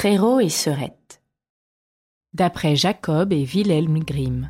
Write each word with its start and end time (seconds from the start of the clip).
Frérot 0.00 0.38
et 0.38 0.48
Sœurette. 0.48 1.24
D'après 2.32 2.76
Jacob 2.76 3.32
et 3.32 3.44
Wilhelm 3.44 3.98
Grimm. 3.98 4.48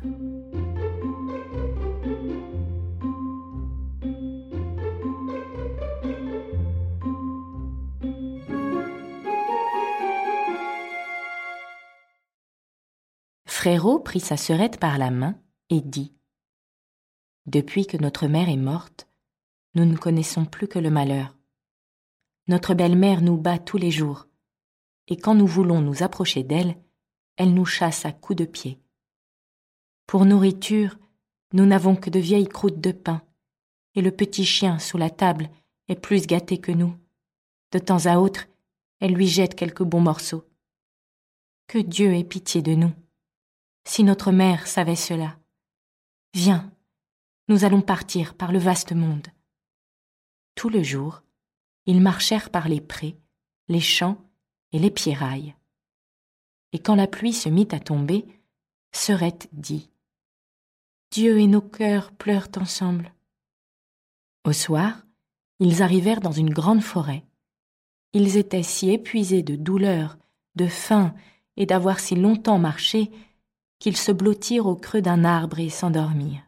Frérot 13.47 14.01
prit 14.01 14.19
sa 14.19 14.37
sœurette 14.37 14.79
par 14.79 14.99
la 14.99 15.09
main 15.09 15.35
et 15.71 15.81
dit 15.81 16.13
Depuis 17.47 17.87
que 17.87 17.97
notre 17.97 18.27
mère 18.27 18.49
est 18.49 18.55
morte, 18.55 19.07
nous 19.73 19.85
ne 19.85 19.97
connaissons 19.97 20.45
plus 20.45 20.67
que 20.67 20.77
le 20.77 20.91
malheur. 20.91 21.35
Notre 22.47 22.75
belle-mère 22.75 23.23
nous 23.23 23.37
bat 23.37 23.57
tous 23.57 23.77
les 23.79 23.89
jours 23.89 24.28
et 25.09 25.17
quand 25.17 25.35
nous 25.35 25.47
voulons 25.47 25.81
nous 25.81 26.03
approcher 26.03 26.43
d'elle, 26.43 26.77
elle 27.35 27.53
nous 27.53 27.65
chasse 27.65 28.05
à 28.05 28.11
coups 28.11 28.37
de 28.37 28.45
pied. 28.45 28.79
Pour 30.05 30.25
nourriture, 30.25 30.97
nous 31.53 31.65
n'avons 31.65 31.95
que 31.95 32.09
de 32.09 32.19
vieilles 32.19 32.47
croûtes 32.47 32.79
de 32.79 32.91
pain, 32.91 33.23
et 33.95 34.01
le 34.01 34.11
petit 34.11 34.45
chien 34.45 34.77
sous 34.77 34.97
la 34.97 35.09
table 35.09 35.49
est 35.87 35.95
plus 35.95 36.27
gâté 36.27 36.59
que 36.59 36.71
nous. 36.71 36.95
De 37.71 37.79
temps 37.79 38.05
à 38.05 38.17
autre, 38.17 38.45
elle 38.99 39.13
lui 39.13 39.27
jette 39.27 39.55
quelques 39.55 39.83
bons 39.83 40.01
morceaux. 40.01 40.47
Que 41.67 41.79
Dieu 41.79 42.13
ait 42.13 42.23
pitié 42.23 42.61
de 42.61 42.75
nous. 42.75 42.93
Si 43.85 44.03
notre 44.03 44.31
mère 44.31 44.67
savait 44.67 44.95
cela. 44.95 45.39
Viens, 46.35 46.71
nous 47.47 47.63
allons 47.63 47.81
partir 47.81 48.35
par 48.35 48.51
le 48.51 48.59
vaste 48.59 48.91
monde. 48.93 49.27
Tout 50.53 50.69
le 50.69 50.83
jour, 50.83 51.23
ils 51.87 52.01
marchèrent 52.01 52.51
par 52.51 52.67
les 52.67 52.81
prés, 52.81 53.17
les 53.67 53.79
champs 53.79 54.28
et 54.71 54.79
les 54.79 54.91
pierrailles. 54.91 55.55
Et 56.73 56.79
quand 56.79 56.95
la 56.95 57.07
pluie 57.07 57.33
se 57.33 57.49
mit 57.49 57.67
à 57.71 57.79
tomber, 57.79 58.25
Serette 58.91 59.49
dit 59.53 59.89
Dieu 61.11 61.39
et 61.39 61.47
nos 61.47 61.61
cœurs 61.61 62.11
pleurent 62.11 62.49
ensemble. 62.57 63.13
Au 64.45 64.53
soir, 64.53 65.05
ils 65.59 65.81
arrivèrent 65.81 66.21
dans 66.21 66.31
une 66.31 66.51
grande 66.51 66.81
forêt. 66.81 67.23
Ils 68.13 68.37
étaient 68.37 68.63
si 68.63 68.91
épuisés 68.91 69.43
de 69.43 69.55
douleur, 69.55 70.17
de 70.55 70.67
faim 70.67 71.13
et 71.57 71.65
d'avoir 71.65 71.99
si 71.99 72.15
longtemps 72.15 72.59
marché 72.59 73.11
qu'ils 73.79 73.97
se 73.97 74.11
blottirent 74.11 74.67
au 74.67 74.75
creux 74.75 75.01
d'un 75.01 75.23
arbre 75.23 75.59
et 75.59 75.69
s'endormirent. 75.69 76.47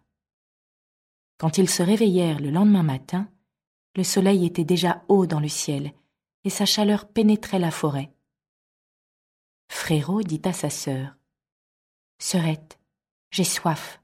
Quand 1.38 1.58
ils 1.58 1.70
se 1.70 1.82
réveillèrent 1.82 2.40
le 2.40 2.52
lendemain 2.52 2.84
matin, 2.84 3.28
le 3.96 4.04
soleil 4.04 4.46
était 4.46 4.64
déjà 4.64 5.04
haut 5.08 5.26
dans 5.26 5.40
le 5.40 5.48
ciel 5.48 5.92
et 6.44 6.50
sa 6.50 6.66
chaleur 6.66 7.08
pénétrait 7.08 7.60
la 7.60 7.72
forêt. 7.72 8.12
Frérot 9.70 10.24
dit 10.24 10.42
à 10.46 10.54
sa 10.54 10.70
sœur 10.70 11.16
Sœurette, 12.20 12.80
j'ai 13.32 13.44
soif. 13.44 14.02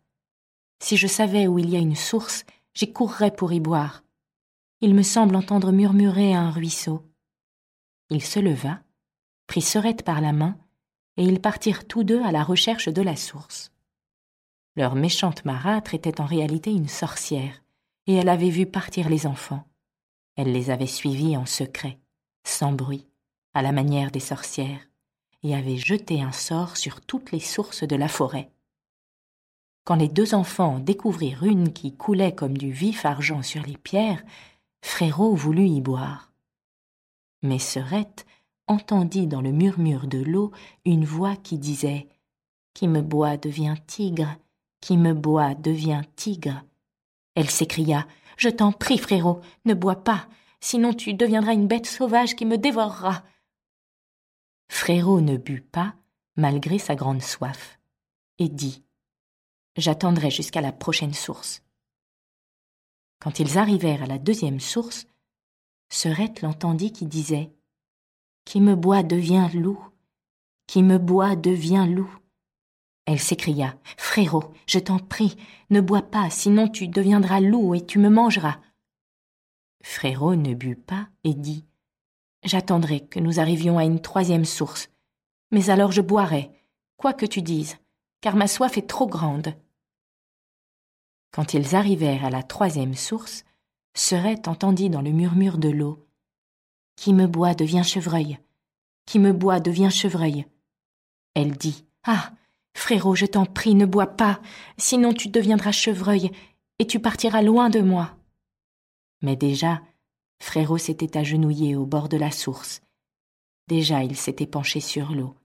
Si 0.80 0.98
je 0.98 1.08
savais 1.08 1.48
où 1.48 1.60
il 1.60 1.70
y 1.70 1.76
a 1.76 1.80
une 1.80 1.96
source, 1.96 2.46
j'y 2.74 2.92
courrais 2.94 3.36
pour 3.36 3.54
y 3.54 3.60
boire. 3.60 4.04
Il 4.82 4.94
me 4.94 5.04
semble 5.04 5.36
entendre 5.36 5.72
murmurer 5.72 6.34
un 6.34 6.52
ruisseau. 6.52 7.04
Il 8.10 8.24
se 8.24 8.40
leva, 8.40 8.82
prit 9.48 9.62
Sœurette 9.62 10.04
par 10.04 10.22
la 10.22 10.34
main, 10.34 10.58
et 11.18 11.24
ils 11.24 11.42
partirent 11.42 11.88
tous 11.88 12.04
deux 12.04 12.24
à 12.24 12.32
la 12.32 12.44
recherche 12.44 12.90
de 12.90 13.02
la 13.02 13.16
source. 13.16 13.72
Leur 14.76 14.96
méchante 14.96 15.46
marâtre 15.46 15.96
était 15.96 16.22
en 16.22 16.26
réalité 16.26 16.72
une 16.72 16.88
sorcière, 16.88 17.64
et 18.06 18.14
elle 18.14 18.30
avait 18.30 18.52
vu 18.52 18.68
partir 18.68 19.10
les 19.10 19.26
enfants. 19.26 19.68
Elle 20.36 20.52
les 20.52 20.70
avait 20.70 20.88
suivis 20.88 21.36
en 21.36 21.48
secret 21.48 22.00
sans 22.48 22.72
bruit, 22.72 23.08
à 23.54 23.62
la 23.62 23.72
manière 23.72 24.12
des 24.12 24.20
sorcières, 24.20 24.88
et 25.44 25.56
avait 25.56 25.78
jeté 25.78 26.22
un 26.22 26.32
sort 26.32 26.78
sur 26.78 27.02
toutes 27.02 27.32
les 27.32 27.40
sources 27.40 27.84
de 27.84 27.96
la 27.96 28.08
forêt. 28.08 28.50
Quand 29.84 29.96
les 29.96 30.10
deux 30.10 30.34
enfants 30.34 30.80
découvrirent 30.80 31.44
une 31.44 31.72
qui 31.72 31.96
coulait 31.96 32.36
comme 32.36 32.58
du 32.58 32.72
vif 32.72 33.06
argent 33.06 33.42
sur 33.42 33.64
les 33.64 33.78
pierres, 33.78 34.24
Frérot 34.82 35.36
voulut 35.36 35.68
y 35.68 35.82
boire. 35.82 36.32
Mais 37.42 37.60
Serette 37.60 38.26
entendit 38.68 39.28
dans 39.28 39.42
le 39.42 39.52
murmure 39.52 40.08
de 40.08 40.20
l'eau 40.20 40.52
une 40.86 41.06
voix 41.06 41.36
qui 41.36 41.58
disait 41.58 42.08
Qui 42.74 42.88
me 42.88 43.02
boit 43.02 43.38
devient 43.38 43.76
tigre, 43.86 44.36
qui 44.82 44.98
me 44.98 45.14
boit 45.14 45.56
devient 45.56 46.02
tigre. 46.16 46.64
Elle 47.36 47.50
s'écria 47.50 48.08
Je 48.36 48.50
t'en 48.50 48.72
prie, 48.72 48.98
frérot, 48.98 49.42
ne 49.66 49.74
bois 49.74 50.04
pas, 50.04 50.28
sinon 50.60 50.94
tu 50.94 51.14
deviendras 51.14 51.54
une 51.54 51.68
bête 51.68 51.86
sauvage 51.86 52.36
qui 52.36 52.46
me 52.46 52.58
dévorera. 52.58 53.24
Frérot 54.70 55.22
ne 55.22 55.38
but 55.38 55.62
pas, 55.62 55.96
malgré 56.36 56.78
sa 56.78 56.96
grande 56.96 57.22
soif, 57.22 57.80
et 58.40 58.50
dit 58.50 58.84
J'attendrai 59.76 60.32
jusqu'à 60.32 60.62
la 60.62 60.72
prochaine 60.72 61.14
source. 61.14 61.64
Quand 63.20 63.40
ils 63.40 63.58
arrivèrent 63.58 64.04
à 64.04 64.08
la 64.08 64.18
deuxième 64.18 64.60
source, 64.60 65.08
Serette 65.90 66.42
l'entendit 66.42 66.92
qui 66.92 67.06
disait 67.06 67.52
Qui 68.46 68.60
me 68.60 68.76
boit 68.76 69.04
devient 69.04 69.50
loup, 69.54 69.80
qui 70.68 70.84
me 70.84 70.98
boit 70.98 71.36
devient 71.36 71.88
loup. 71.90 72.14
Elle 73.06 73.20
s'écria 73.20 73.78
Frérot, 73.98 74.54
je 74.68 74.80
t'en 74.80 75.00
prie, 75.00 75.38
ne 75.70 75.80
bois 75.80 76.02
pas, 76.02 76.30
sinon 76.30 76.68
tu 76.68 76.88
deviendras 76.88 77.40
loup 77.40 77.74
et 77.74 77.86
tu 77.86 78.00
me 78.00 78.10
mangeras. 78.10 78.60
Frérot 79.98 80.36
ne 80.36 80.54
but 80.54 80.76
pas 80.76 81.08
et 81.24 81.34
dit 81.34 81.66
J'attendrai 82.44 83.08
que 83.08 83.20
nous 83.20 83.40
arrivions 83.40 83.80
à 83.80 83.84
une 83.84 84.00
troisième 84.00 84.46
source, 84.46 84.92
mais 85.50 85.72
alors 85.72 85.92
je 85.92 86.02
boirai, 86.02 86.52
quoi 86.98 87.14
que 87.14 87.26
tu 87.26 87.42
dises, 87.42 87.78
car 88.22 88.36
ma 88.36 88.48
soif 88.48 88.78
est 88.78 88.88
trop 88.88 89.08
grande. 89.08 89.56
Quand 91.32 91.56
ils 91.56 91.76
arrivèrent 91.76 92.26
à 92.26 92.30
la 92.30 92.44
troisième 92.44 92.94
source, 92.94 93.44
Serette 93.96 94.48
entendit 94.48 94.92
dans 94.92 95.02
le 95.02 95.10
murmure 95.10 95.58
de 95.58 95.70
l'eau 95.70 96.06
Qui 96.96 97.12
me 97.12 97.26
boit 97.26 97.56
devient 97.56 97.84
chevreuil, 97.84 98.38
qui 99.08 99.18
me 99.18 99.34
boit 99.34 99.60
devient 99.60 99.90
chevreuil. 99.90 100.46
Elle 101.34 101.58
dit 101.58 101.88
Ah, 102.04 102.34
frérot, 102.76 103.16
je 103.16 103.26
t'en 103.26 103.48
prie, 103.48 103.74
ne 103.74 103.88
bois 103.88 104.16
pas, 104.16 104.42
sinon 104.78 105.12
tu 105.12 105.30
deviendras 105.30 105.72
chevreuil 105.72 106.30
et 106.78 106.86
tu 106.86 107.00
partiras 107.00 107.42
loin 107.42 107.72
de 107.72 107.80
moi. 107.80 108.14
Mais 109.22 109.36
déjà, 109.36 109.82
Frérot 110.40 110.78
s'était 110.78 111.18
agenouillé 111.18 111.76
au 111.76 111.86
bord 111.86 112.10
de 112.10 112.18
la 112.18 112.32
source. 112.32 112.82
Déjà 113.68 114.04
il 114.04 114.16
s'était 114.16 114.48
penché 114.48 114.80
sur 114.80 115.12
l'eau, 115.12 115.36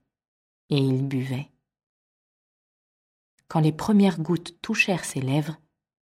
et 0.69 0.77
il 0.77 1.07
buvait. 1.07 1.49
Quand 3.47 3.59
les 3.59 3.71
premières 3.73 4.19
gouttes 4.19 4.59
touchèrent 4.61 5.05
ses 5.05 5.21
lèvres, 5.21 5.57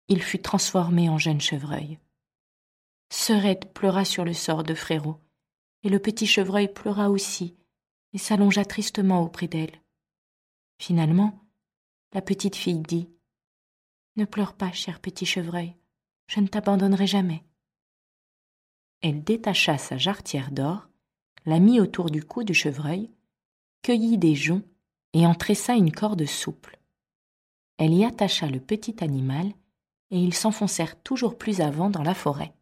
il 0.07 0.21
fut 0.21 0.41
transformé 0.41 1.09
en 1.09 1.17
jeune 1.17 1.41
chevreuil. 1.41 1.99
Serette 3.09 3.73
pleura 3.73 4.05
sur 4.05 4.25
le 4.25 4.33
sort 4.33 4.63
de 4.63 4.73
Frérot, 4.73 5.17
et 5.83 5.89
le 5.89 5.99
petit 5.99 6.27
chevreuil 6.27 6.71
pleura 6.71 7.09
aussi, 7.09 7.55
et 8.13 8.17
s'allongea 8.17 8.65
tristement 8.65 9.23
auprès 9.23 9.47
d'elle. 9.47 9.81
Finalement, 10.79 11.39
la 12.13 12.21
petite 12.21 12.55
fille 12.55 12.81
dit 12.81 13.09
Ne 14.17 14.25
pleure 14.25 14.53
pas, 14.53 14.71
cher 14.71 14.99
petit 14.99 15.25
chevreuil, 15.25 15.75
je 16.27 16.39
ne 16.39 16.47
t'abandonnerai 16.47 17.07
jamais. 17.07 17.43
Elle 19.01 19.23
détacha 19.23 19.77
sa 19.77 19.97
jarretière 19.97 20.51
d'or, 20.51 20.87
la 21.45 21.59
mit 21.59 21.79
autour 21.79 22.09
du 22.09 22.23
cou 22.23 22.43
du 22.43 22.53
chevreuil, 22.53 23.09
cueillit 23.81 24.17
des 24.17 24.35
joncs 24.35 24.63
et 25.13 25.25
en 25.25 25.33
tressa 25.33 25.73
une 25.73 25.91
corde 25.91 26.25
souple. 26.25 26.79
Elle 27.77 27.93
y 27.93 28.05
attacha 28.05 28.47
le 28.47 28.59
petit 28.59 29.03
animal 29.03 29.47
et 30.11 30.19
ils 30.19 30.35
s'enfoncèrent 30.35 31.01
toujours 31.01 31.37
plus 31.37 31.61
avant 31.61 31.89
dans 31.89 32.03
la 32.03 32.13
forêt. 32.13 32.53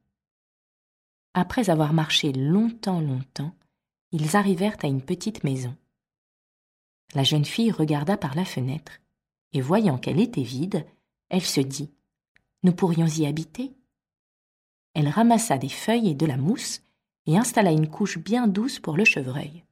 Après 1.34 1.70
avoir 1.70 1.94
marché 1.94 2.32
longtemps, 2.32 3.02
longtemps, 3.02 3.54
ils 4.12 4.36
arrivèrent 4.36 4.78
à 4.82 4.88
une 4.88 5.02
petite 5.02 5.44
maison. 5.44 5.76
La 7.16 7.24
jeune 7.24 7.46
fille 7.46 7.72
regarda 7.72 8.18
par 8.18 8.36
la 8.36 8.46
fenêtre, 8.46 9.00
et 9.52 9.62
voyant 9.62 9.98
qu'elle 9.98 10.20
était 10.20 10.44
vide, 10.44 10.86
elle 11.30 11.42
se 11.42 11.60
dit 11.62 11.92
Nous 12.64 12.74
pourrions 12.74 13.08
y 13.08 13.26
habiter? 13.26 13.74
Elle 15.00 15.08
ramassa 15.08 15.58
des 15.58 15.70
feuilles 15.70 16.10
et 16.10 16.16
de 16.16 16.26
la 16.26 16.36
mousse 16.36 16.82
et 17.26 17.38
installa 17.38 17.72
une 17.72 17.90
couche 17.90 18.18
bien 18.18 18.48
douce 18.48 18.80
pour 18.80 18.98
le 18.98 19.06
chevreuil. 19.06 19.64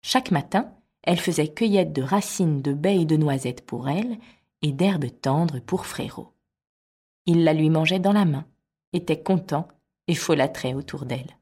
Chaque 0.00 0.30
matin, 0.30 0.72
elle 1.02 1.20
faisait 1.20 1.52
cueillette 1.52 1.92
de 1.92 2.00
racines 2.00 2.62
de 2.62 2.72
baies 2.72 3.02
et 3.02 3.04
de 3.04 3.18
noisettes 3.18 3.66
pour 3.66 3.90
elle 3.90 4.18
et 4.62 4.72
d'herbes 4.72 5.10
tendres 5.20 5.60
pour 5.60 5.84
Frérot. 5.84 6.32
Il 7.26 7.44
la 7.44 7.52
lui 7.52 7.68
mangeait 7.68 7.98
dans 7.98 8.14
la 8.14 8.24
main, 8.24 8.46
était 8.94 9.22
content 9.22 9.68
et 10.08 10.14
folâtrait 10.14 10.72
autour 10.72 11.04
d'elle. 11.04 11.36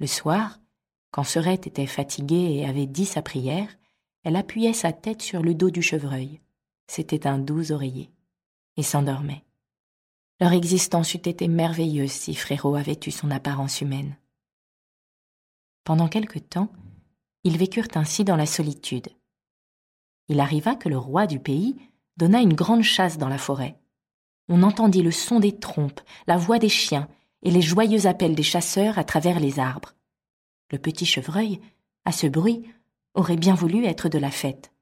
Le 0.00 0.08
soir, 0.08 0.58
quand 1.12 1.22
Serette 1.22 1.68
était 1.68 1.86
fatiguée 1.86 2.56
et 2.56 2.66
avait 2.66 2.86
dit 2.86 3.06
sa 3.06 3.22
prière, 3.22 3.68
elle 4.24 4.34
appuyait 4.34 4.72
sa 4.72 4.92
tête 4.92 5.22
sur 5.22 5.40
le 5.40 5.54
dos 5.54 5.70
du 5.70 5.82
chevreuil. 5.82 6.40
C'était 6.88 7.28
un 7.28 7.38
doux 7.38 7.70
oreiller. 7.70 8.10
Et 8.76 8.82
s'endormait. 8.82 9.45
Leur 10.40 10.52
existence 10.52 11.14
eût 11.14 11.28
été 11.28 11.48
merveilleuse 11.48 12.12
si 12.12 12.34
Frérot 12.34 12.74
avait 12.76 12.98
eu 13.06 13.10
son 13.10 13.30
apparence 13.30 13.80
humaine. 13.80 14.16
Pendant 15.84 16.08
quelque 16.08 16.38
temps, 16.38 16.70
Ils 17.44 17.58
vécurent 17.58 17.86
ainsi 17.94 18.24
dans 18.24 18.34
la 18.34 18.44
solitude. 18.44 19.06
Il 20.26 20.40
arriva 20.40 20.74
que 20.74 20.88
le 20.88 20.98
roi 20.98 21.28
du 21.28 21.38
pays 21.38 21.76
donna 22.16 22.40
une 22.40 22.54
grande 22.54 22.82
chasse 22.82 23.18
dans 23.18 23.28
la 23.28 23.38
forêt. 23.38 23.78
On 24.48 24.64
entendit 24.64 25.02
le 25.02 25.12
son 25.12 25.38
des 25.38 25.56
trompes, 25.56 26.00
la 26.26 26.38
voix 26.38 26.58
des 26.58 26.68
chiens 26.68 27.08
et 27.42 27.52
les 27.52 27.62
joyeux 27.62 28.06
appels 28.06 28.34
des 28.34 28.42
chasseurs 28.42 28.98
à 28.98 29.04
travers 29.04 29.38
les 29.38 29.60
arbres. 29.60 29.94
Le 30.72 30.78
petit 30.78 31.06
chevreuil, 31.06 31.60
à 32.04 32.10
ce 32.10 32.26
bruit, 32.26 32.68
aurait 33.14 33.36
bien 33.36 33.54
voulu 33.54 33.84
être 33.84 34.08
de 34.08 34.18
la 34.18 34.32
fête. 34.32 34.72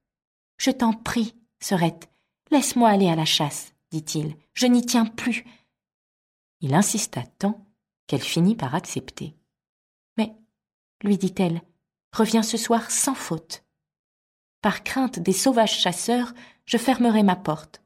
Je 0.57 0.71
t'en 0.71 0.95
prie, 0.95 1.35
Serette, 1.61 2.09
laisse-moi 2.51 2.89
aller 2.89 3.11
à 3.11 3.15
la 3.15 3.27
chasse, 3.27 3.74
dit-il. 3.95 4.37
Je 4.55 4.67
n'y 4.67 4.85
tiens 4.85 5.07
plus. 5.07 5.45
Il 6.61 6.75
insista 6.75 7.23
tant 7.39 7.65
qu'elle 8.09 8.23
finit 8.23 8.57
par 8.57 8.75
accepter. 8.75 9.37
Mais, 10.17 10.35
lui 11.03 11.17
dit-elle, 11.17 11.63
reviens 12.13 12.43
ce 12.43 12.57
soir 12.57 12.91
sans 12.91 13.15
faute. 13.15 13.65
Par 14.63 14.83
crainte 14.83 15.21
des 15.21 15.33
sauvages 15.33 15.79
chasseurs, 15.79 16.33
je 16.67 16.77
fermerai 16.77 17.23
ma 17.23 17.37
porte. 17.37 17.83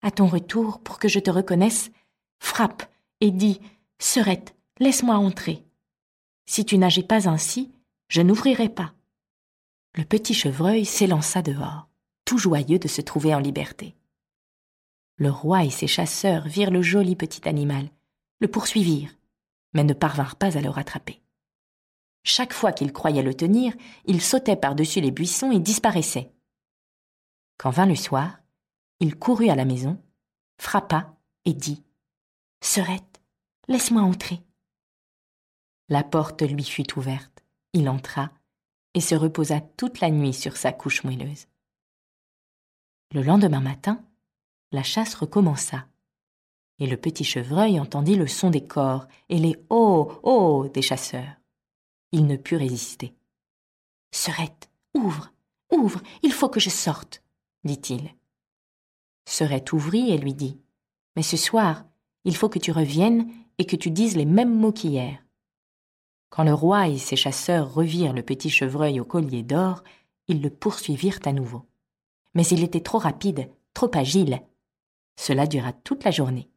À 0.00 0.10
ton 0.10 0.26
retour, 0.26 0.80
pour 0.80 0.98
que 0.98 1.08
je 1.08 1.20
te 1.20 1.30
reconnaisse, 1.30 1.90
frappe 2.38 2.84
et 3.20 3.30
dis 3.30 3.60
Serette, 3.98 4.54
laisse-moi 4.78 5.16
entrer. 5.16 5.64
Si 6.46 6.64
tu 6.64 6.78
n'agis 6.78 7.02
pas 7.02 7.28
ainsi, 7.28 7.70
je 8.08 8.22
n'ouvrirai 8.22 8.68
pas. 8.68 8.94
Le 9.94 10.04
petit 10.04 10.34
chevreuil 10.34 10.84
s'élança 10.84 11.42
dehors, 11.42 11.88
tout 12.24 12.38
joyeux 12.38 12.78
de 12.78 12.88
se 12.88 13.00
trouver 13.02 13.34
en 13.34 13.40
liberté. 13.40 13.94
Le 15.16 15.30
roi 15.30 15.64
et 15.64 15.70
ses 15.70 15.86
chasseurs 15.86 16.46
virent 16.46 16.70
le 16.70 16.82
joli 16.82 17.16
petit 17.16 17.48
animal, 17.48 17.88
le 18.40 18.48
poursuivirent, 18.48 19.14
mais 19.72 19.84
ne 19.84 19.92
parvinrent 19.92 20.36
pas 20.36 20.56
à 20.56 20.60
le 20.60 20.70
rattraper. 20.70 21.20
Chaque 22.24 22.52
fois 22.52 22.72
qu'il 22.72 22.92
croyait 22.92 23.22
le 23.22 23.34
tenir, 23.34 23.74
il 24.06 24.20
sautait 24.20 24.56
par-dessus 24.56 25.00
les 25.00 25.10
buissons 25.10 25.52
et 25.52 25.60
disparaissait. 25.60 26.32
Quand 27.58 27.70
vint 27.70 27.86
le 27.86 27.94
soir, 27.94 28.38
il 29.00 29.16
courut 29.16 29.50
à 29.50 29.54
la 29.54 29.64
maison, 29.64 30.02
frappa 30.58 31.14
et 31.44 31.52
dit 31.52 31.84
Serette, 32.60 33.20
laisse-moi 33.68 34.02
entrer. 34.02 34.42
La 35.88 36.02
porte 36.02 36.42
lui 36.42 36.64
fut 36.64 36.98
ouverte. 36.98 37.44
Il 37.74 37.88
entra 37.88 38.30
et 38.94 39.00
se 39.00 39.14
reposa 39.14 39.60
toute 39.60 40.00
la 40.00 40.10
nuit 40.10 40.32
sur 40.32 40.56
sa 40.56 40.72
couche 40.72 41.04
moelleuse. 41.04 41.46
Le 43.12 43.22
lendemain 43.22 43.60
matin, 43.60 44.02
la 44.74 44.82
chasse 44.82 45.14
recommença, 45.14 45.86
et 46.80 46.88
le 46.88 46.96
petit 46.96 47.22
chevreuil 47.22 47.78
entendit 47.78 48.16
le 48.16 48.26
son 48.26 48.50
des 48.50 48.66
corps 48.66 49.06
et 49.28 49.38
les 49.38 49.56
oh 49.70 50.18
oh 50.24 50.68
des 50.74 50.82
chasseurs. 50.82 51.36
Il 52.10 52.26
ne 52.26 52.36
put 52.36 52.56
résister. 52.56 53.14
Serette, 54.10 54.68
ouvre, 54.92 55.32
ouvre, 55.70 56.00
il 56.24 56.32
faut 56.32 56.48
que 56.48 56.58
je 56.58 56.70
sorte, 56.70 57.22
dit-il. 57.62 58.14
Serette 59.26 59.72
ouvrit 59.72 60.10
et 60.10 60.18
lui 60.18 60.34
dit 60.34 60.58
Mais 61.14 61.22
ce 61.22 61.36
soir, 61.36 61.84
il 62.24 62.36
faut 62.36 62.48
que 62.48 62.58
tu 62.58 62.72
reviennes 62.72 63.30
et 63.58 63.66
que 63.66 63.76
tu 63.76 63.92
dises 63.92 64.16
les 64.16 64.26
mêmes 64.26 64.58
mots 64.58 64.72
qu'hier. 64.72 65.22
Quand 66.30 66.42
le 66.42 66.52
roi 66.52 66.88
et 66.88 66.98
ses 66.98 67.14
chasseurs 67.14 67.72
revirent 67.72 68.12
le 68.12 68.24
petit 68.24 68.50
chevreuil 68.50 68.98
au 68.98 69.04
collier 69.04 69.44
d'or, 69.44 69.84
ils 70.26 70.42
le 70.42 70.50
poursuivirent 70.50 71.20
à 71.26 71.32
nouveau. 71.32 71.62
Mais 72.34 72.46
il 72.48 72.64
était 72.64 72.80
trop 72.80 72.98
rapide, 72.98 73.48
trop 73.72 73.90
agile. 73.94 74.42
Cela 75.16 75.46
dura 75.46 75.72
toute 75.72 76.04
la 76.04 76.10
journée. 76.10 76.48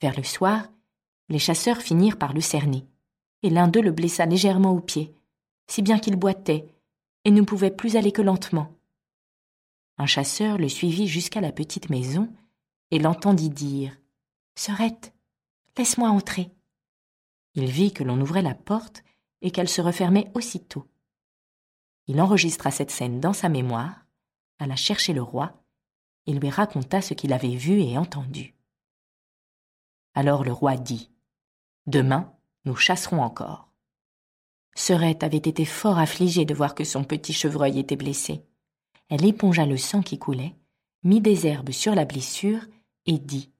Vers 0.00 0.16
le 0.16 0.22
soir, 0.22 0.68
les 1.28 1.38
chasseurs 1.38 1.80
finirent 1.80 2.18
par 2.18 2.32
le 2.32 2.40
cerner, 2.40 2.86
et 3.42 3.50
l'un 3.50 3.68
d'eux 3.68 3.82
le 3.82 3.92
blessa 3.92 4.26
légèrement 4.26 4.72
au 4.72 4.80
pied, 4.80 5.14
si 5.66 5.82
bien 5.82 5.98
qu'il 5.98 6.16
boitait, 6.16 6.66
et 7.24 7.30
ne 7.30 7.42
pouvait 7.42 7.70
plus 7.70 7.96
aller 7.96 8.12
que 8.12 8.22
lentement. 8.22 8.72
Un 9.98 10.06
chasseur 10.06 10.58
le 10.58 10.68
suivit 10.68 11.08
jusqu'à 11.08 11.40
la 11.40 11.52
petite 11.52 11.90
maison 11.90 12.32
et 12.90 12.98
l'entendit 12.98 13.50
dire 13.50 13.96
Serette, 14.54 15.12
laisse-moi 15.76 16.08
entrer. 16.08 16.50
Il 17.54 17.66
vit 17.66 17.92
que 17.92 18.04
l'on 18.04 18.20
ouvrait 18.20 18.42
la 18.42 18.54
porte 18.54 19.02
et 19.42 19.50
qu'elle 19.50 19.68
se 19.68 19.80
refermait 19.80 20.30
aussitôt. 20.34 20.86
Il 22.06 22.20
enregistra 22.20 22.70
cette 22.70 22.90
scène 22.90 23.20
dans 23.20 23.32
sa 23.32 23.48
mémoire, 23.48 24.06
alla 24.58 24.76
chercher 24.76 25.12
le 25.12 25.22
roi 25.22 25.65
et 26.26 26.32
lui 26.32 26.50
raconta 26.50 27.00
ce 27.00 27.14
qu'il 27.14 27.32
avait 27.32 27.56
vu 27.56 27.80
et 27.80 27.98
entendu. 27.98 28.54
Alors 30.14 30.44
le 30.44 30.52
roi 30.52 30.76
dit 30.76 31.10
Demain, 31.86 32.32
nous 32.64 32.76
chasserons 32.76 33.22
encore. 33.22 33.68
Serette 34.74 35.22
avait 35.22 35.36
été 35.36 35.64
fort 35.64 35.98
affligée 35.98 36.44
de 36.44 36.54
voir 36.54 36.74
que 36.74 36.84
son 36.84 37.04
petit 37.04 37.32
chevreuil 37.32 37.78
était 37.78 37.96
blessé. 37.96 38.42
Elle 39.08 39.24
épongea 39.24 39.64
le 39.64 39.76
sang 39.76 40.02
qui 40.02 40.18
coulait, 40.18 40.54
mit 41.02 41.20
des 41.20 41.46
herbes 41.46 41.70
sur 41.70 41.94
la 41.94 42.04
blessure 42.04 42.66
et 43.06 43.18
dit 43.18 43.50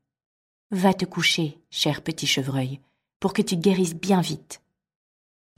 Va 0.70 0.92
te 0.92 1.04
coucher, 1.04 1.58
cher 1.70 2.02
petit 2.02 2.26
chevreuil, 2.26 2.80
pour 3.20 3.32
que 3.32 3.42
tu 3.42 3.56
guérisses 3.56 3.94
bien 3.94 4.20
vite. 4.20 4.60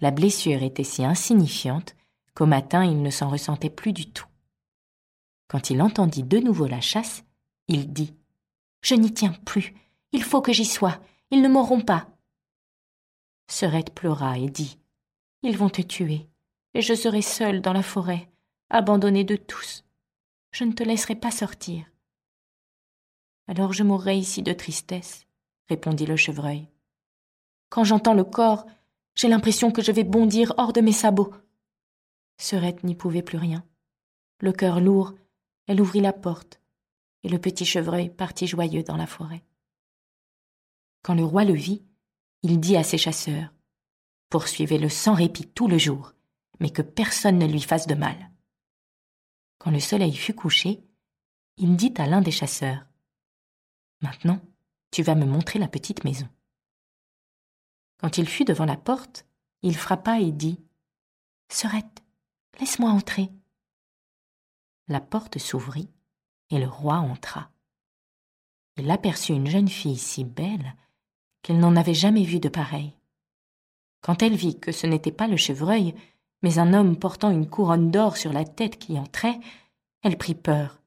La 0.00 0.10
blessure 0.10 0.62
était 0.62 0.84
si 0.84 1.04
insignifiante 1.04 1.96
qu'au 2.34 2.46
matin 2.46 2.84
il 2.84 3.02
ne 3.02 3.10
s'en 3.10 3.28
ressentait 3.28 3.70
plus 3.70 3.92
du 3.92 4.10
tout. 4.12 4.27
Quand 5.48 5.70
il 5.70 5.80
entendit 5.80 6.22
de 6.22 6.38
nouveau 6.38 6.66
la 6.66 6.80
chasse, 6.80 7.24
il 7.68 7.92
dit 7.92 8.14
Je 8.82 8.94
n'y 8.94 9.12
tiens 9.12 9.34
plus, 9.44 9.74
il 10.12 10.22
faut 10.22 10.42
que 10.42 10.52
j'y 10.52 10.66
sois, 10.66 11.00
ils 11.30 11.42
ne 11.42 11.48
m'auront 11.48 11.80
pas. 11.80 12.08
Serette 13.48 13.94
pleura 13.94 14.38
et 14.38 14.48
dit 14.48 14.78
Ils 15.42 15.56
vont 15.56 15.70
te 15.70 15.82
tuer, 15.82 16.28
et 16.74 16.82
je 16.82 16.94
serai 16.94 17.22
seule 17.22 17.62
dans 17.62 17.72
la 17.72 17.82
forêt, 17.82 18.28
abandonnée 18.68 19.24
de 19.24 19.36
tous. 19.36 19.84
Je 20.50 20.64
ne 20.64 20.72
te 20.72 20.82
laisserai 20.82 21.14
pas 21.14 21.30
sortir. 21.30 21.84
Alors 23.46 23.72
je 23.72 23.82
mourrai 23.82 24.18
ici 24.18 24.42
de 24.42 24.52
tristesse, 24.52 25.26
répondit 25.68 26.04
le 26.04 26.16
chevreuil. 26.16 26.68
Quand 27.70 27.84
j'entends 27.84 28.14
le 28.14 28.24
corps, 28.24 28.66
j'ai 29.14 29.28
l'impression 29.28 29.72
que 29.72 29.82
je 29.82 29.92
vais 29.92 30.04
bondir 30.04 30.52
hors 30.58 30.74
de 30.74 30.82
mes 30.82 30.92
sabots. 30.92 31.32
Serette 32.36 32.84
n'y 32.84 32.94
pouvait 32.94 33.22
plus 33.22 33.38
rien. 33.38 33.64
Le 34.40 34.52
cœur 34.52 34.80
lourd, 34.80 35.14
elle 35.68 35.80
ouvrit 35.80 36.00
la 36.00 36.12
porte, 36.12 36.60
et 37.22 37.28
le 37.28 37.38
petit 37.38 37.64
chevreuil 37.64 38.08
partit 38.10 38.46
joyeux 38.46 38.82
dans 38.82 38.96
la 38.96 39.06
forêt. 39.06 39.44
Quand 41.02 41.14
le 41.14 41.24
roi 41.24 41.44
le 41.44 41.54
vit, 41.54 41.84
il 42.42 42.58
dit 42.58 42.76
à 42.76 42.82
ses 42.82 42.98
chasseurs 42.98 43.52
Poursuivez-le 44.30 44.88
sans 44.88 45.14
répit 45.14 45.46
tout 45.46 45.68
le 45.68 45.78
jour, 45.78 46.14
mais 46.58 46.70
que 46.70 46.82
personne 46.82 47.38
ne 47.38 47.46
lui 47.46 47.60
fasse 47.60 47.86
de 47.86 47.94
mal. 47.94 48.30
Quand 49.58 49.70
le 49.70 49.80
soleil 49.80 50.14
fut 50.14 50.34
couché, 50.34 50.82
il 51.56 51.76
dit 51.76 51.94
à 51.98 52.06
l'un 52.06 52.20
des 52.20 52.30
chasseurs 52.30 52.86
Maintenant, 54.00 54.40
tu 54.90 55.02
vas 55.02 55.14
me 55.14 55.26
montrer 55.26 55.58
la 55.58 55.68
petite 55.68 56.04
maison. 56.04 56.28
Quand 57.98 58.16
il 58.16 58.28
fut 58.28 58.44
devant 58.44 58.64
la 58.64 58.76
porte, 58.76 59.26
il 59.62 59.76
frappa 59.76 60.20
et 60.20 60.32
dit 60.32 60.60
Serette, 61.50 62.04
laisse-moi 62.60 62.90
entrer. 62.90 63.30
La 64.88 65.00
porte 65.00 65.38
s'ouvrit 65.38 65.90
et 66.50 66.58
le 66.58 66.66
roi 66.66 66.96
entra. 66.96 67.50
Il 68.76 68.90
aperçut 68.90 69.32
une 69.32 69.46
jeune 69.46 69.68
fille 69.68 69.98
si 69.98 70.24
belle 70.24 70.74
qu'elle 71.42 71.58
n'en 71.58 71.76
avait 71.76 71.94
jamais 71.94 72.24
vu 72.24 72.40
de 72.40 72.48
pareille. 72.48 72.94
Quand 74.00 74.22
elle 74.22 74.34
vit 74.34 74.58
que 74.58 74.72
ce 74.72 74.86
n'était 74.86 75.12
pas 75.12 75.26
le 75.26 75.36
chevreuil, 75.36 75.94
mais 76.42 76.58
un 76.58 76.72
homme 76.72 76.96
portant 76.96 77.30
une 77.30 77.48
couronne 77.48 77.90
d'or 77.90 78.16
sur 78.16 78.32
la 78.32 78.44
tête 78.44 78.78
qui 78.78 78.98
entrait, 78.98 79.38
elle 80.02 80.16
prit 80.16 80.34
peur. 80.34 80.80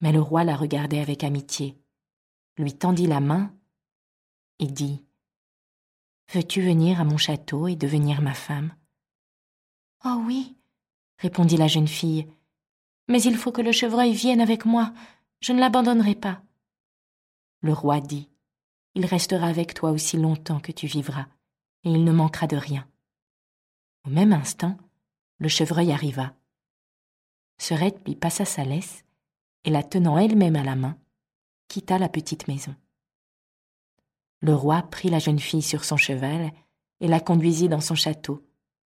Mais 0.00 0.12
le 0.12 0.20
roi 0.20 0.44
la 0.44 0.56
regardait 0.56 1.00
avec 1.00 1.24
amitié, 1.24 1.76
lui 2.56 2.72
tendit 2.72 3.06
la 3.06 3.20
main 3.20 3.54
et 4.58 4.66
dit 4.66 5.04
Veux-tu 6.32 6.62
venir 6.62 7.00
à 7.00 7.04
mon 7.04 7.18
château 7.18 7.68
et 7.68 7.76
devenir 7.76 8.22
ma 8.22 8.34
femme 8.34 8.74
Oh 10.04 10.22
oui, 10.26 10.56
répondit 11.18 11.56
la 11.56 11.66
jeune 11.66 11.88
fille. 11.88 12.26
Mais 13.10 13.20
il 13.22 13.36
faut 13.36 13.50
que 13.50 13.60
le 13.60 13.72
chevreuil 13.72 14.12
vienne 14.12 14.40
avec 14.40 14.64
moi. 14.64 14.92
Je 15.40 15.52
ne 15.52 15.58
l'abandonnerai 15.58 16.14
pas. 16.14 16.42
Le 17.60 17.72
roi 17.72 18.00
dit 18.00 18.28
Il 18.94 19.04
restera 19.04 19.48
avec 19.48 19.74
toi 19.74 19.90
aussi 19.90 20.16
longtemps 20.16 20.60
que 20.60 20.70
tu 20.70 20.86
vivras, 20.86 21.26
et 21.82 21.90
il 21.90 22.04
ne 22.04 22.12
manquera 22.12 22.46
de 22.46 22.56
rien. 22.56 22.86
Au 24.06 24.10
même 24.10 24.32
instant, 24.32 24.78
le 25.38 25.48
chevreuil 25.48 25.90
arriva. 25.90 26.34
Serette 27.58 28.00
lui 28.06 28.14
passa 28.14 28.44
sa 28.44 28.62
laisse, 28.62 29.04
et 29.64 29.70
la 29.70 29.82
tenant 29.82 30.16
elle-même 30.16 30.54
à 30.54 30.62
la 30.62 30.76
main, 30.76 30.96
quitta 31.66 31.98
la 31.98 32.08
petite 32.08 32.46
maison. 32.46 32.76
Le 34.40 34.54
roi 34.54 34.82
prit 34.82 35.10
la 35.10 35.18
jeune 35.18 35.40
fille 35.40 35.62
sur 35.62 35.82
son 35.82 35.96
cheval 35.96 36.52
et 37.00 37.08
la 37.08 37.18
conduisit 37.18 37.68
dans 37.68 37.80
son 37.80 37.96
château, 37.96 38.46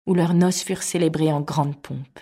où 0.08 0.16
leurs 0.16 0.34
noces 0.34 0.64
furent 0.64 0.82
célébrées 0.82 1.32
en 1.32 1.42
grande 1.42 1.80
pompe. 1.80 2.20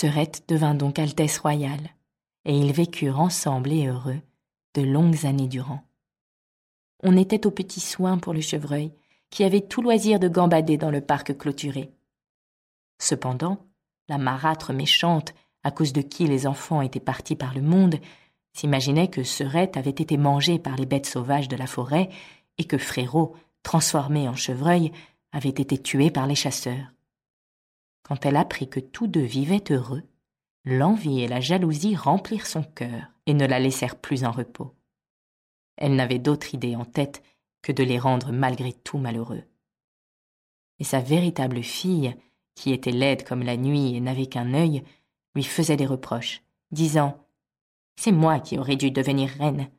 Serette 0.00 0.44
devint 0.48 0.74
donc 0.74 0.98
Altesse 0.98 1.36
royale, 1.36 1.90
et 2.46 2.56
ils 2.56 2.72
vécurent 2.72 3.20
ensemble 3.20 3.70
et 3.70 3.86
heureux 3.86 4.22
de 4.74 4.80
longues 4.80 5.26
années 5.26 5.46
durant. 5.46 5.82
On 7.02 7.18
était 7.18 7.46
aux 7.46 7.50
petits 7.50 7.80
soins 7.80 8.16
pour 8.16 8.32
le 8.32 8.40
chevreuil, 8.40 8.94
qui 9.28 9.44
avait 9.44 9.60
tout 9.60 9.82
loisir 9.82 10.18
de 10.18 10.28
gambader 10.28 10.78
dans 10.78 10.90
le 10.90 11.02
parc 11.02 11.36
clôturé. 11.36 11.90
Cependant, 12.98 13.58
la 14.08 14.16
marâtre 14.16 14.72
méchante, 14.72 15.34
à 15.64 15.70
cause 15.70 15.92
de 15.92 16.00
qui 16.00 16.26
les 16.26 16.46
enfants 16.46 16.80
étaient 16.80 16.98
partis 16.98 17.36
par 17.36 17.52
le 17.52 17.60
monde, 17.60 17.96
s'imaginait 18.54 19.08
que 19.08 19.22
Serette 19.22 19.76
avait 19.76 19.90
été 19.90 20.16
mangée 20.16 20.58
par 20.58 20.76
les 20.76 20.86
bêtes 20.86 21.04
sauvages 21.04 21.48
de 21.48 21.56
la 21.56 21.66
forêt 21.66 22.08
et 22.56 22.64
que 22.64 22.78
Frérot, 22.78 23.36
transformé 23.62 24.30
en 24.30 24.34
chevreuil, 24.34 24.92
avait 25.32 25.50
été 25.50 25.76
tué 25.76 26.10
par 26.10 26.26
les 26.26 26.36
chasseurs. 26.36 26.90
Quand 28.02 28.26
elle 28.26 28.36
apprit 28.36 28.68
que 28.68 28.80
tous 28.80 29.06
deux 29.06 29.24
vivaient 29.24 29.64
heureux, 29.70 30.02
l'envie 30.64 31.20
et 31.20 31.28
la 31.28 31.40
jalousie 31.40 31.96
remplirent 31.96 32.46
son 32.46 32.62
cœur 32.62 33.12
et 33.26 33.34
ne 33.34 33.46
la 33.46 33.58
laissèrent 33.58 33.98
plus 33.98 34.24
en 34.24 34.30
repos. 34.30 34.74
Elle 35.76 35.96
n'avait 35.96 36.18
d'autre 36.18 36.54
idée 36.54 36.76
en 36.76 36.84
tête 36.84 37.22
que 37.62 37.72
de 37.72 37.82
les 37.82 37.98
rendre 37.98 38.32
malgré 38.32 38.72
tout 38.72 38.98
malheureux. 38.98 39.42
Et 40.78 40.84
sa 40.84 41.00
véritable 41.00 41.62
fille, 41.62 42.14
qui 42.54 42.72
était 42.72 42.90
laide 42.90 43.24
comme 43.24 43.42
la 43.42 43.56
nuit 43.56 43.94
et 43.94 44.00
n'avait 44.00 44.26
qu'un 44.26 44.54
œil, 44.54 44.82
lui 45.34 45.44
faisait 45.44 45.76
des 45.76 45.86
reproches, 45.86 46.42
disant 46.70 47.26
C'est 47.96 48.12
moi 48.12 48.40
qui 48.40 48.58
aurais 48.58 48.76
dû 48.76 48.90
devenir 48.90 49.30
reine. 49.30 49.70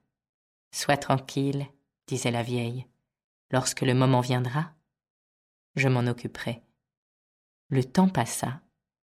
Sois 0.72 0.98
tranquille, 0.98 1.68
disait 2.08 2.32
la 2.32 2.44
vieille. 2.44 2.86
Lorsque 3.52 3.82
le 3.82 3.94
moment 3.94 4.22
viendra, 4.22 4.72
je 5.76 5.90
m'en 5.90 6.08
occuperai. 6.08 6.62
Le 7.72 7.86
temps 7.86 8.10
passa, 8.10 8.60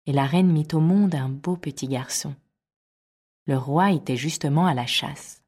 et 0.05 0.13
la 0.13 0.25
reine 0.25 0.49
mit 0.49 0.69
au 0.71 0.79
monde 0.79 1.15
un 1.15 1.27
beau 1.27 1.57
petit 1.57 1.89
garçon. 1.89 2.33
Le 3.45 3.57
roi 3.57 3.91
était 3.91 4.15
justement 4.15 4.65
à 4.65 4.73
la 4.73 4.85
chasse. 4.85 5.43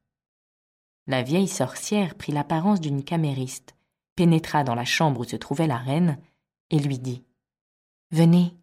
La 1.06 1.22
vieille 1.22 1.48
sorcière 1.48 2.14
prit 2.14 2.32
l'apparence 2.32 2.78
d'une 2.78 3.02
camériste, 3.02 3.74
pénétra 4.16 4.64
dans 4.64 4.74
la 4.74 4.84
chambre 4.84 5.20
où 5.22 5.24
se 5.24 5.36
trouvait 5.36 5.66
la 5.66 5.78
reine, 5.78 6.18
et 6.68 6.78
lui 6.78 6.98
dit 6.98 7.24
Venez, 8.10 8.54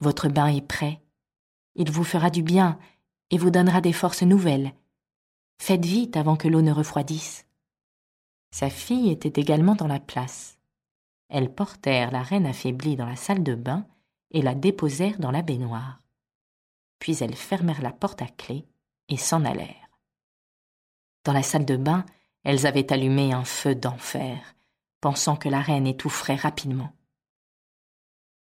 votre 0.00 0.28
bain 0.28 0.48
est 0.48 0.60
prêt. 0.60 1.00
Il 1.74 1.90
vous 1.90 2.04
fera 2.04 2.28
du 2.28 2.42
bien 2.42 2.78
et 3.30 3.38
vous 3.38 3.50
donnera 3.50 3.80
des 3.80 3.94
forces 3.94 4.22
nouvelles. 4.22 4.74
Faites 5.58 5.86
vite 5.86 6.18
avant 6.18 6.36
que 6.36 6.48
l'eau 6.48 6.60
ne 6.60 6.72
refroidisse. 6.72 7.46
Sa 8.50 8.68
fille 8.68 9.10
était 9.10 9.40
également 9.40 9.74
dans 9.74 9.86
la 9.86 10.00
place. 10.00 10.59
Elles 11.30 11.54
portèrent 11.54 12.10
la 12.10 12.22
reine 12.22 12.46
affaiblie 12.46 12.96
dans 12.96 13.06
la 13.06 13.16
salle 13.16 13.44
de 13.44 13.54
bain 13.54 13.86
et 14.32 14.42
la 14.42 14.54
déposèrent 14.54 15.20
dans 15.20 15.30
la 15.30 15.42
baignoire. 15.42 16.02
Puis 16.98 17.22
elles 17.22 17.36
fermèrent 17.36 17.82
la 17.82 17.92
porte 17.92 18.20
à 18.20 18.26
clé 18.26 18.66
et 19.08 19.16
s'en 19.16 19.44
allèrent. 19.44 19.90
Dans 21.24 21.32
la 21.32 21.44
salle 21.44 21.64
de 21.64 21.76
bain, 21.76 22.04
elles 22.42 22.66
avaient 22.66 22.92
allumé 22.92 23.32
un 23.32 23.44
feu 23.44 23.76
d'enfer, 23.76 24.56
pensant 25.00 25.36
que 25.36 25.48
la 25.48 25.60
reine 25.60 25.86
étoufferait 25.86 26.36
rapidement. 26.36 26.92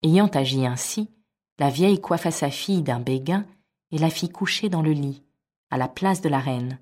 Ayant 0.03 0.27
agi 0.27 0.65
ainsi, 0.65 1.11
la 1.59 1.69
vieille 1.69 2.01
coiffa 2.01 2.31
sa 2.31 2.49
fille 2.49 2.81
d'un 2.81 2.99
béguin 2.99 3.45
et 3.91 3.99
la 3.99 4.09
fit 4.09 4.29
coucher 4.29 4.69
dans 4.69 4.81
le 4.81 4.91
lit, 4.91 5.23
à 5.69 5.77
la 5.77 5.87
place 5.87 6.21
de 6.21 6.29
la 6.29 6.39
reine, 6.39 6.79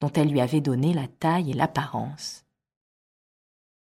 dont 0.00 0.12
elle 0.12 0.28
lui 0.28 0.40
avait 0.40 0.60
donné 0.60 0.92
la 0.92 1.08
taille 1.08 1.50
et 1.50 1.54
l'apparence 1.54 2.44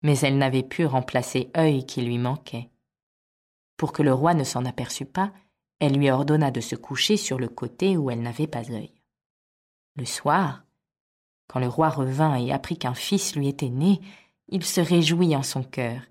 mais 0.06 0.20
elle 0.20 0.38
n'avait 0.38 0.62
pu 0.62 0.86
remplacer 0.86 1.50
œil 1.56 1.84
qui 1.84 2.00
lui 2.00 2.16
manquait. 2.16 2.70
Pour 3.76 3.92
que 3.92 4.04
le 4.04 4.14
roi 4.14 4.34
ne 4.34 4.44
s'en 4.44 4.64
aperçût 4.64 5.04
pas, 5.04 5.32
elle 5.80 5.94
lui 5.94 6.08
ordonna 6.12 6.52
de 6.52 6.60
se 6.60 6.76
coucher 6.76 7.16
sur 7.16 7.40
le 7.40 7.48
côté 7.48 7.96
où 7.96 8.08
elle 8.08 8.22
n'avait 8.22 8.46
pas 8.46 8.70
œil. 8.70 8.92
Le 9.96 10.04
soir, 10.04 10.62
quand 11.48 11.58
le 11.58 11.66
roi 11.66 11.88
revint 11.88 12.36
et 12.36 12.52
apprit 12.52 12.78
qu'un 12.78 12.94
fils 12.94 13.34
lui 13.34 13.48
était 13.48 13.68
né, 13.68 14.00
il 14.46 14.64
se 14.64 14.80
réjouit 14.80 15.34
en 15.34 15.42
son 15.42 15.64
cœur 15.64 16.02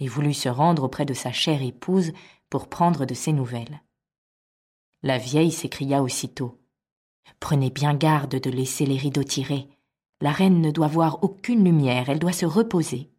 et 0.00 0.08
voulut 0.08 0.32
se 0.32 0.48
rendre 0.48 0.82
auprès 0.82 1.04
de 1.04 1.12
sa 1.12 1.30
chère 1.30 1.60
épouse 1.60 2.12
pour 2.48 2.70
prendre 2.70 3.04
de 3.04 3.14
ses 3.14 3.34
nouvelles. 3.34 3.82
La 5.02 5.18
vieille 5.18 5.52
s'écria 5.52 6.02
aussitôt. 6.02 6.58
Prenez 7.40 7.68
bien 7.68 7.92
garde 7.92 8.40
de 8.40 8.50
laisser 8.50 8.86
les 8.86 8.96
rideaux 8.96 9.22
tirés. 9.22 9.68
La 10.22 10.32
reine 10.32 10.62
ne 10.62 10.70
doit 10.70 10.86
voir 10.86 11.22
aucune 11.22 11.62
lumière, 11.62 12.08
elle 12.08 12.20
doit 12.20 12.32
se 12.32 12.46
reposer 12.46 13.10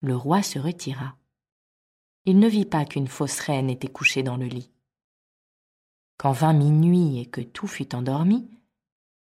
le 0.00 0.16
roi 0.16 0.42
se 0.42 0.58
retira. 0.58 1.16
Il 2.24 2.38
ne 2.38 2.48
vit 2.48 2.64
pas 2.64 2.84
qu'une 2.84 3.08
fausse 3.08 3.40
reine 3.40 3.70
était 3.70 3.88
couchée 3.88 4.22
dans 4.22 4.36
le 4.36 4.46
lit. 4.46 4.70
Quand 6.16 6.32
vint 6.32 6.52
minuit 6.52 7.18
et 7.18 7.26
que 7.26 7.40
tout 7.40 7.66
fut 7.66 7.94
endormi, 7.94 8.50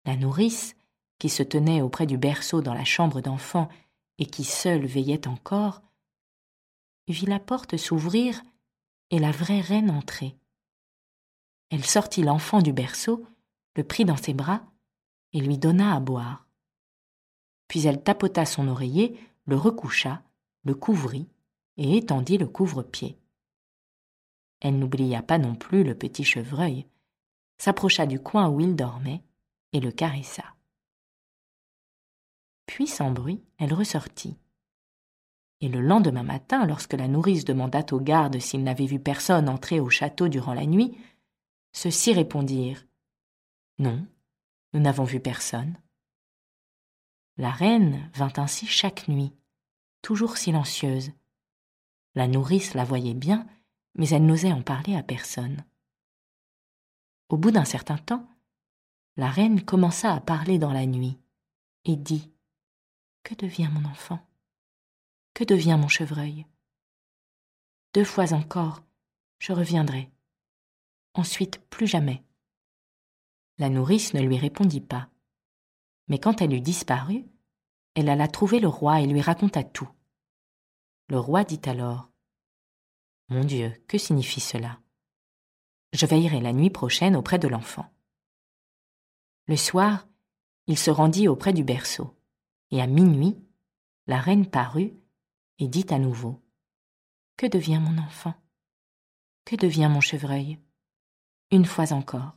la 0.05 0.17
nourrice, 0.17 0.77
qui 1.19 1.29
se 1.29 1.43
tenait 1.43 1.83
auprès 1.83 2.07
du 2.07 2.17
berceau 2.17 2.61
dans 2.61 2.75
la 2.75 2.85
chambre 2.85 3.21
d'enfant 3.21 3.69
et 4.19 4.27
qui 4.27 4.45
seule 4.45 4.87
veillait 4.87 5.27
encore, 5.27 5.83
vit 7.09 7.27
la 7.27 7.41
porte 7.41 7.77
s'ouvrir 7.77 8.43
et 9.11 9.19
la 9.19 9.33
vraie 9.33 9.61
reine 9.61 9.91
entrer. 9.91 10.37
Elle 11.71 11.85
sortit 11.85 12.23
l'enfant 12.23 12.63
du 12.63 12.73
berceau, 12.73 13.27
le 13.75 13.85
prit 13.85 14.05
dans 14.05 14.17
ses 14.17 14.35
bras 14.35 14.63
et 15.33 15.41
lui 15.41 15.59
donna 15.59 15.95
à 15.95 16.01
boire. 16.01 16.47
Puis 17.69 17.87
elle 17.87 18.03
tapota 18.03 18.47
son 18.47 18.69
oreiller, 18.69 19.19
le 19.45 19.57
recoucha 19.57 20.23
le 20.65 20.75
couvrit 20.75 21.29
et 21.77 21.97
étendit 21.97 22.39
le 22.39 22.47
couvre-pied. 22.47 23.19
Elle 24.61 24.79
n'oublia 24.79 25.23
pas 25.23 25.39
non 25.39 25.55
plus 25.55 25.85
le 25.85 25.95
petit 25.95 26.25
chevreuil, 26.25 26.87
s'approcha 27.59 28.07
du 28.07 28.21
coin 28.21 28.49
où 28.49 28.61
il 28.61 28.75
dormait 28.75 29.23
et 29.73 29.81
le 29.81 29.93
caressa. 29.93 30.45
Puis 32.67 32.87
sans 32.87 33.11
bruit, 33.11 33.43
elle 33.59 33.73
ressortit. 33.73 34.37
Et 35.61 35.69
le 35.69 35.81
lendemain 35.81 36.23
matin, 36.23 36.67
lorsque 36.67 36.93
la 36.93 37.09
nourrice 37.09 37.45
demanda 37.45 37.85
aux 37.91 38.01
gardes 38.01 38.39
s'ils 38.39 38.63
n'avaient 38.63 38.87
vu 38.87 39.01
personne 39.01 39.49
entrer 39.49 39.81
au 39.81 39.91
château 39.91 40.29
durant 40.29 40.55
la 40.55 40.67
nuit, 40.67 40.97
ceux-ci 41.73 42.13
répondirent 42.13 42.85
Non, 43.79 44.07
nous 44.73 44.81
n'avons 44.81 45.05
vu 45.05 45.19
personne. 45.19 45.77
La 47.37 47.51
reine 47.51 48.11
vint 48.15 48.33
ainsi 48.37 48.67
chaque 48.67 49.09
nuit, 49.09 49.33
toujours 50.03 50.37
silencieuse. 50.37 51.13
La 52.15 52.27
nourrice 52.27 52.75
la 52.75 52.85
voyait 52.85 53.15
bien, 53.15 53.47
mais 53.95 54.09
elle 54.09 54.27
n'osait 54.27 54.53
en 54.53 54.63
parler 54.63 54.97
à 54.97 55.03
personne. 55.03 55.65
Au 57.29 57.37
bout 57.37 57.51
d'un 57.51 57.65
certain 57.65 57.99
temps, 57.99 58.29
la 59.17 59.29
reine 59.29 59.65
commença 59.65 60.15
à 60.15 60.21
parler 60.21 60.59
dans 60.59 60.73
la 60.73 60.87
nuit 60.87 61.19
et 61.85 61.97
dit 61.97 62.31
Que 63.23 63.35
devient 63.35 63.69
mon 63.73 63.85
enfant? 63.89 64.21
Que 65.35 65.45
devient 65.45 65.77
mon 65.79 65.89
chevreuil? 65.89 66.47
Deux 67.95 68.05
fois 68.05 68.33
encore, 68.33 68.83
je 69.39 69.53
reviendrai. 69.53 70.11
Ensuite, 71.15 71.59
plus 71.69 71.87
jamais. 71.87 72.23
La 73.59 73.69
nourrice 73.69 74.15
ne 74.15 74.21
lui 74.21 74.39
répondit 74.39 74.81
pas. 74.81 75.09
Mais 76.07 76.19
quand 76.19 76.41
elle 76.41 76.55
eut 76.55 76.61
disparu, 76.61 77.25
elle 77.99 78.11
alla 78.11 78.29
trouver 78.29 78.61
le 78.61 78.69
roi 78.69 79.01
et 79.01 79.09
lui 79.09 79.21
raconta 79.21 79.65
tout. 79.65 79.89
Le 81.09 81.19
roi 81.19 81.43
dit 81.43 81.61
alors 81.65 82.09
Mon 83.29 83.43
Dieu, 83.43 83.73
que 83.89 83.99
signifie 83.99 84.39
cela? 84.39 84.79
Je 85.93 86.07
veillerai 86.07 86.41
la 86.41 86.53
nuit 86.53 86.71
prochaine 86.71 87.17
auprès 87.17 87.41
de 87.41 87.49
l'enfant. 87.49 87.91
Le 89.49 89.57
soir, 89.57 90.07
il 90.69 90.79
se 90.79 90.93
rendit 90.93 91.27
auprès 91.27 91.53
du 91.53 91.65
berceau, 91.65 92.17
et 92.71 92.81
à 92.81 92.87
minuit, 92.87 93.37
la 94.07 94.21
reine 94.21 94.47
parut 94.47 94.93
et 95.59 95.67
dit 95.67 95.87
à 95.91 95.99
nouveau 95.99 96.41
Que 97.37 97.47
devient 97.47 97.81
mon 97.83 97.99
enfant? 97.99 98.35
Que 99.45 99.57
devient 99.57 99.89
mon 99.91 100.01
chevreuil? 100.01 100.61
Une 101.51 101.65
fois 101.65 101.93
encore. 101.93 102.37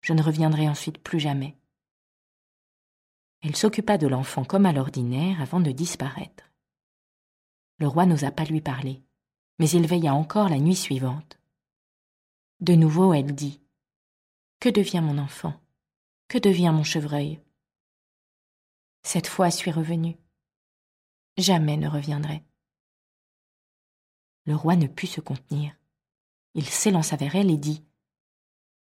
Je 0.00 0.14
ne 0.14 0.22
reviendrai 0.22 0.70
ensuite 0.70 1.02
plus 1.02 1.20
jamais. 1.20 1.58
Elle 3.42 3.56
s'occupa 3.56 3.98
de 3.98 4.06
l'enfant 4.06 4.44
comme 4.44 4.66
à 4.66 4.72
l'ordinaire 4.72 5.40
avant 5.40 5.60
de 5.60 5.72
disparaître. 5.72 6.44
Le 7.78 7.88
roi 7.88 8.06
n'osa 8.06 8.30
pas 8.30 8.44
lui 8.44 8.60
parler, 8.60 9.02
mais 9.58 9.68
il 9.70 9.86
veilla 9.86 10.14
encore 10.14 10.48
la 10.48 10.58
nuit 10.58 10.76
suivante. 10.76 11.40
De 12.60 12.74
nouveau, 12.74 13.12
elle 13.12 13.34
dit 13.34 13.60
Que 14.60 14.68
devient 14.68 15.00
mon 15.02 15.18
enfant? 15.18 15.60
Que 16.28 16.38
devient 16.38 16.70
mon 16.72 16.84
chevreuil? 16.84 17.40
Cette 19.02 19.26
fois 19.26 19.50
suis 19.50 19.72
revenue. 19.72 20.16
Jamais 21.36 21.76
ne 21.76 21.88
reviendrai. 21.88 22.44
Le 24.44 24.54
roi 24.54 24.76
ne 24.76 24.86
put 24.86 25.08
se 25.08 25.20
contenir. 25.20 25.74
Il 26.54 26.66
s'élança 26.66 27.16
vers 27.16 27.34
elle 27.34 27.50
et 27.50 27.56
dit 27.56 27.84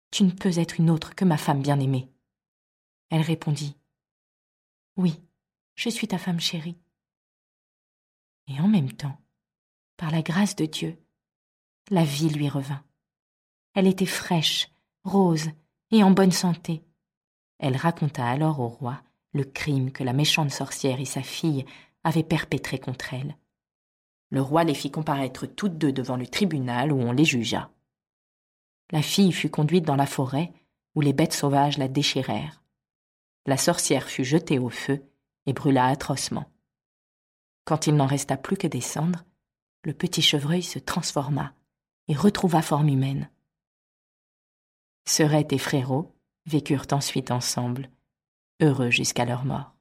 Tu 0.09 0.23
ne 0.23 0.31
peux 0.31 0.57
être 0.57 0.79
une 0.79 0.89
autre 0.89 1.13
que 1.13 1.25
ma 1.25 1.37
femme 1.37 1.61
bien-aimée. 1.61 2.09
Elle 3.11 3.21
répondit 3.21 3.77
oui, 4.97 5.21
je 5.75 5.89
suis 5.89 6.07
ta 6.07 6.17
femme 6.17 6.39
chérie. 6.39 6.77
Et 8.47 8.59
en 8.59 8.67
même 8.67 8.91
temps, 8.91 9.17
par 9.95 10.11
la 10.11 10.21
grâce 10.21 10.55
de 10.55 10.65
Dieu, 10.65 10.97
la 11.89 12.03
vie 12.03 12.29
lui 12.29 12.49
revint. 12.49 12.83
Elle 13.75 13.87
était 13.87 14.05
fraîche, 14.05 14.69
rose 15.03 15.49
et 15.91 16.03
en 16.03 16.11
bonne 16.11 16.31
santé. 16.31 16.83
Elle 17.59 17.77
raconta 17.77 18.25
alors 18.27 18.59
au 18.59 18.67
roi 18.67 19.01
le 19.33 19.43
crime 19.43 19.91
que 19.91 20.03
la 20.03 20.13
méchante 20.13 20.51
sorcière 20.51 20.99
et 20.99 21.05
sa 21.05 21.21
fille 21.21 21.65
avaient 22.03 22.23
perpétré 22.23 22.79
contre 22.79 23.13
elle. 23.13 23.37
Le 24.29 24.41
roi 24.41 24.63
les 24.63 24.73
fit 24.73 24.91
comparaître 24.91 25.45
toutes 25.45 25.77
deux 25.77 25.91
devant 25.91 26.17
le 26.17 26.27
tribunal 26.27 26.91
où 26.91 26.97
on 26.97 27.11
les 27.11 27.25
jugea. 27.25 27.69
La 28.91 29.01
fille 29.01 29.31
fut 29.31 29.49
conduite 29.49 29.85
dans 29.85 29.95
la 29.95 30.05
forêt 30.05 30.51
où 30.95 31.01
les 31.01 31.13
bêtes 31.13 31.33
sauvages 31.33 31.77
la 31.77 31.87
déchirèrent. 31.87 32.63
La 33.47 33.55
sorcière 33.57 34.09
fut 34.09 34.25
jetée 34.25 34.59
au 34.59 34.69
feu 34.69 35.01
et 35.45 35.53
brûla 35.53 35.87
atrocement. 35.87 36.51
Quand 37.63 37.87
il 37.87 37.95
n'en 37.95 38.05
resta 38.05 38.35
plus 38.35 38.57
que 38.57 38.67
des 38.67 38.81
cendres, 38.81 39.23
le 39.83 39.93
petit 39.93 40.21
chevreuil 40.21 40.61
se 40.61 40.79
transforma 40.79 41.53
et 42.09 42.13
retrouva 42.13 42.61
forme 42.61 42.89
humaine. 42.89 43.29
Serette 45.05 45.53
et 45.53 45.57
Frérot 45.57 46.13
vécurent 46.45 46.87
ensuite 46.91 47.31
ensemble, 47.31 47.89
heureux 48.61 48.89
jusqu'à 48.89 49.23
leur 49.23 49.45
mort. 49.45 49.76